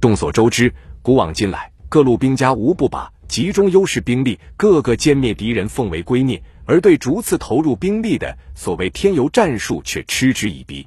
[0.00, 10.86] 众所周知，古往今来，各路兵家无不把集中优势兵力、各个歼灭敌人奉为圭臬，而对逐次投入兵力的所谓添油战术却嗤之以鼻。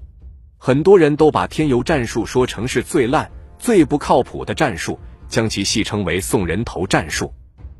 [0.57, 3.29] 很多人都把添油战术说成是最烂、
[3.59, 7.31] 最不靠谱的战术，将其戏称为送人头战术。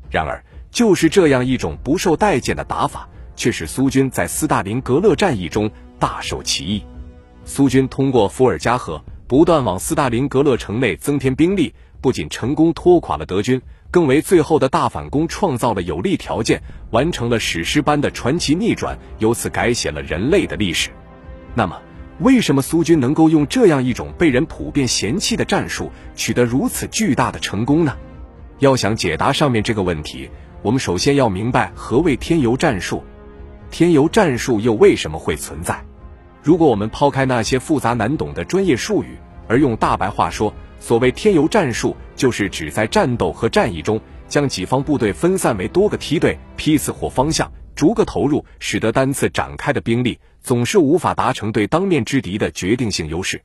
[0.08, 0.40] 然而，
[0.70, 6.84] 就是这样一种不受待见的打法，却使苏军在斯大林格勒战役中大受其益。
[7.44, 20.90] 苏军通过伏尔加河不断往斯大林格勒城内增添兵力，不仅成功拖垮了德军，更为最后的大反攻创造了有利条件，完成了史诗般的传奇逆转，由此改写了人类的历史。
[21.54, 21.80] 那么，
[22.18, 27.96] 为什么苏军能够用这样一种被人普遍嫌弃的战术，取得如此巨大的成功呢？
[28.58, 30.28] 要想解答上面这个问题，
[30.62, 33.02] 我们首先要明白何谓添油战术，
[33.70, 35.82] 添油战术又为什么会存在？
[36.44, 39.16] 如果我们抛开那些复杂难懂的专业术语，
[39.48, 53.40] 而用大白话说，所谓添油战术，就是指在战斗和战役中，将己方部队分散为多个梯队、批次或方向，逐个投入，使得单次展开的兵力总是无法达成对当面之敌的决定性优势。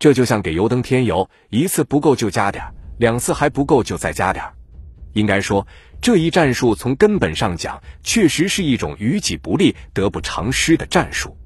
[0.00, 2.64] 这就像给油灯添油，一次不够就加点，
[2.98, 4.44] 两次还不够就再加点。
[5.12, 5.64] 应该说，
[6.00, 11.36] 这一战术从根本上讲，确实是一种于己不利、得不偿失的战术。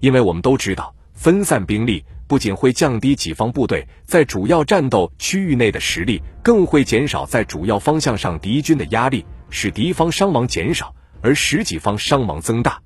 [0.00, 12.80] 因为我们都知道，分散兵力不仅会降低己方部队在主要战斗区域内的实力，更会减少在主要方向上敌军的压力，使敌方伤亡减少，而使己方伤亡增大。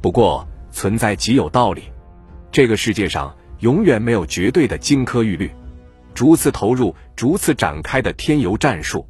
[0.00, 1.82] 不过，存在极有道理。
[2.52, 5.50] 这个世界上永远没有绝对的金科玉律，
[6.14, 9.08] 逐次投入、逐次展开的添油战术，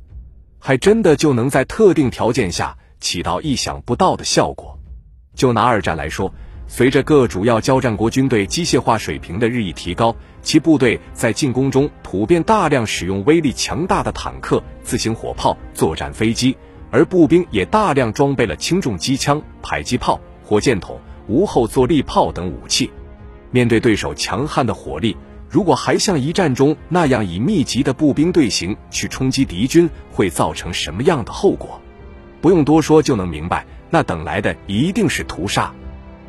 [0.59, 4.79] 还真的就能在特定条件下起到意想不到的效果。
[5.35, 6.33] 就拿二战来说。
[6.75, 16.57] 随着各主要交战国军队机械化水平的日益提高，其部队在进攻中普遍大量使用威力强大的坦克、自行火炮、作战飞机，
[16.91, 20.99] 而步兵也大量装备了轻重机枪、迫击炮、火箭筒、
[21.29, 22.91] 无后坐力炮等武器。
[23.51, 25.15] 面对对手强悍的火力，
[25.51, 31.79] 如果还像一战中那样以密集的步兵队形去冲击敌军，会造成什么样的后果？
[32.41, 35.71] 不用多说就能明白，那等来的一定是屠杀。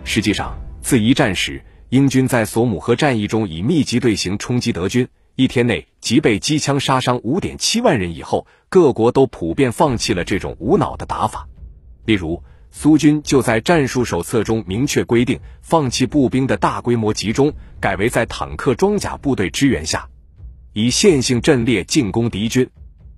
[0.06, 11.48] 实际上，自一战时，英军在索姆河战役中以密集队形冲击德军，一天内即被机枪杀伤五点七万人以后，各国都普遍放弃了这种无脑的打法。
[12.06, 20.08] 例如，苏军就在战术手册中明确规定，放弃步兵的大规模集中，改为在坦克装甲部队支援下，
[20.74, 22.70] 以线性阵列进攻敌军。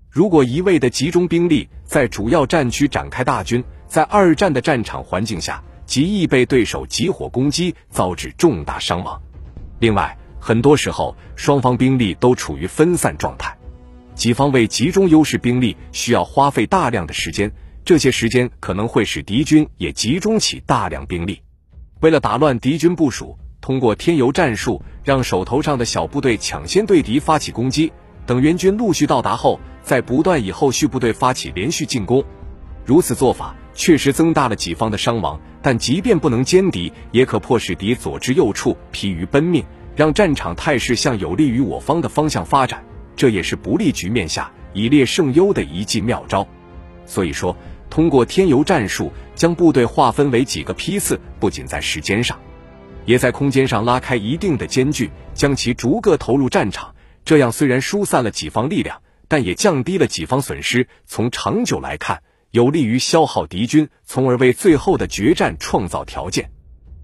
[0.09, 9.21] 如果一味的集中兵力在主要战区展开大军，在二战的战场环境下，极易被对手集火攻击，遭致重大伤亡。
[9.79, 13.55] 另外，很多时候双方兵力都处于分散状态，
[14.13, 17.51] 己方为集中优势兵力需要花费大量的时间，
[17.83, 21.41] 这些时间可能会使敌军也集中起大量兵力。
[22.01, 27.91] 为了打乱敌军部署，通过添油战术，让手头上的小部队抢先对敌发起攻击，
[28.25, 32.23] 等援军陆续到达后，再不断以后续部队发起连续进攻。
[32.85, 35.39] 如此做法确实增大了己方的伤亡。
[35.61, 39.63] 但即便不能歼敌，也可迫使敌左支右绌，疲于奔命，
[39.95, 42.83] 让战场态势向有利于我方的方向发展。
[43.15, 46.47] 这也是不利局面下以劣胜优的一计妙招。
[47.05, 47.55] 所以说，
[47.89, 52.37] 通过添油战术将部队划分为几个批次，不仅在时间上，
[53.05, 56.93] 也在空间上拉开一定的间距，将其逐个投入战场。
[57.23, 60.87] 这样虽然疏散了己方力量，但也降低了己方损失。
[61.07, 62.21] 从长久来看。
[62.55, 66.49] 有利于消耗敌军，从而为最后的决战创造条件。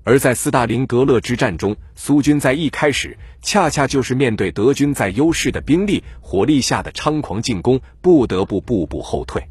[0.06, 9.46] 而在斯大林格勒之战中，苏军在一开始恰恰就是面对德军在优势的兵力火力下的猖狂进攻，不得不步步后退。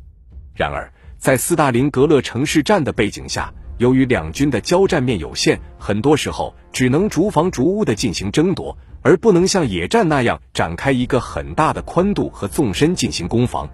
[0.55, 13.69] 然而，在斯大林格勒城市战的背景下，由于两军的交战面有限，很多时候只能逐房逐屋的进行争夺，而不能像野战那样展开一个很大的宽度和纵深进行攻防。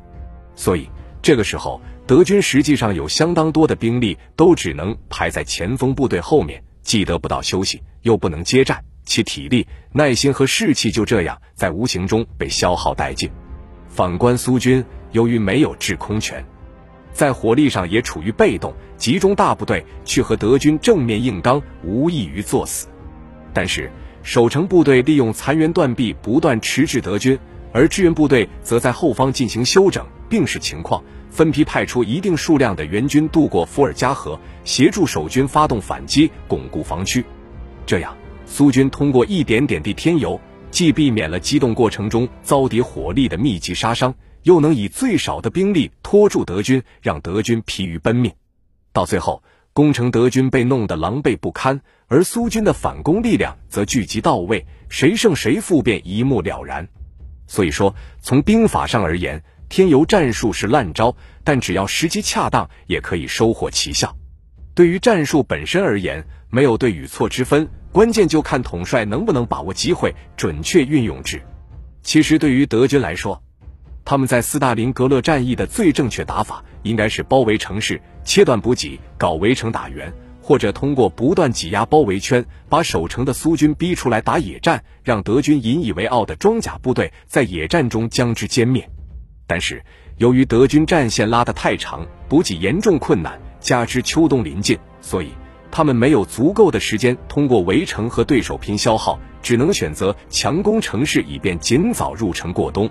[0.56, 0.88] 所以，
[1.26, 1.80] 这个时候。
[2.06, 13.28] 德军实际上有相当多的兵力都只能排在前锋部队后面，既得不到休息，又不能接战，其体力、耐心和士气就这样在无形中被消耗殆尽。
[13.88, 16.46] 反观苏军，由于没有制空权，
[17.12, 22.86] 在火力上也处于被动，集中大部队去和德军正面硬刚，无异于作死。
[23.52, 23.90] 但是
[24.22, 27.36] 守城部队利用残垣断壁，不断迟滞德军，
[27.72, 31.02] 而支援部队则在后方进行休整，并视情况。
[31.28, 37.22] 分批派出一定数量的援军渡过伏尔加河，协助守军发动反击，巩固防区。
[37.84, 40.40] 这样，苏军通过一点点地添油，
[40.70, 44.14] 既避免了机动过程中遭敌火力的密集杀伤，
[44.44, 48.32] 又能以最少的兵力拖住德军，让德军疲于奔命。
[48.94, 49.42] 到最后，
[49.74, 56.88] 攻城德军被弄得狼狈不堪，而苏军的反攻力量则聚集到位，谁胜谁负便一目了然。
[57.46, 61.14] 所以说，从兵法上而言，添油战术是烂招，
[61.44, 64.16] 但只要时机恰当，也可以收获奇效。
[64.74, 71.42] 对于战术本身而言，没有对与错之分，关键就看统帅能不能把握机会，准确运用之。
[72.02, 73.42] 其实，对于德军来说，
[74.04, 88.88] 他们在斯大林格勒战役的最正确打法，应该是包围城市、切断补给、搞围城打援，或者通过不断挤压包围圈，把守城的苏军逼出来打野战，让德军引以为傲的装甲部队在野战中将之歼灭。
[89.46, 89.82] 但是，
[90.18, 95.30] 由于德军战线拉得太长，补给严重困难，加之秋冬临近，所以
[95.70, 102.90] 他们没有足够的时间通过围城和对手拼消耗，只能选择强攻城市，以便尽早入城过冬。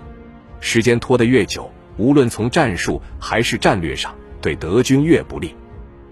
[0.60, 5.54] 时间拖得越久，无论从战术还是战略上，对德军越不利。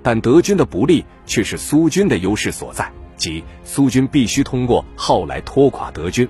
[0.02, 6.28] 但德军的不利却是苏军的优势所在，即苏军必须通过耗来拖垮德军。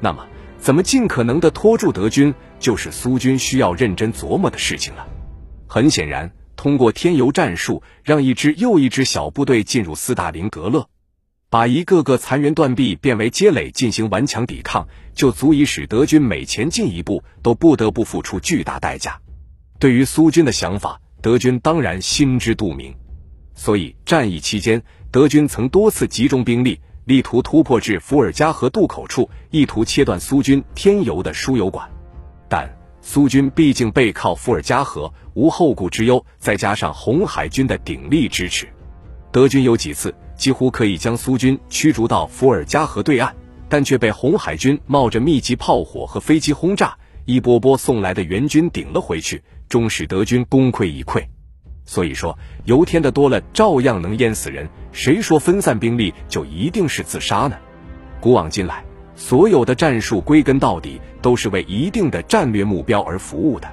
[0.00, 0.26] 那么，
[0.58, 2.34] 怎么尽可能的拖住德军，
[2.64, 5.06] 就是苏军需要认真琢磨的事情了。
[5.66, 10.88] 很显然，通过添油战术，让一支又一支小部队进入斯大林格勒。
[11.50, 19.20] 把一个个残垣断壁变为街垒进行顽强抵抗，就足以使德军每前进一步都不得不付出巨大代价。
[19.78, 22.96] 对于苏军的想法，德军当然心知肚明。
[23.54, 31.93] 所以战役期间，德军曾多次集中兵力，力图突破至伏尔加河渡口处，意图切断苏军添油的输油管。
[32.54, 32.70] 但
[33.00, 38.68] 苏军毕竟背靠伏尔加河，无后顾之忧，再加上红海军的鼎力支持，
[39.32, 40.14] 德军有几次。
[40.36, 43.34] 几乎可以将苏军驱逐到伏尔加河对岸，
[43.68, 51.24] 但却被红海军冒着密集炮火和飞机轰炸，一波波送来的援军顶了回去，终使德军功亏一篑。
[51.84, 54.68] 所以说，油添的多了，照样能淹死人。
[54.92, 57.56] 谁说分散兵力就一定是自杀呢？
[58.20, 58.84] 古往今来，
[59.16, 63.68] 所有的战术归根到底都是为一定的战略目标而服务的。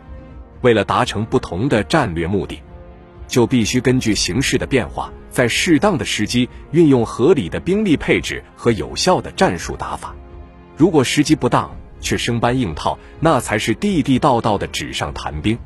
[0.62, 2.62] 为了达成不同的战略目的。
[3.28, 10.14] 就必须根据形势的变化，在适当的时机运用合理的兵力配置和有效的战术打法。
[10.76, 11.72] 如果时机不当
[12.02, 15.58] 却生搬硬套，那才是地地道道的纸上谈兵。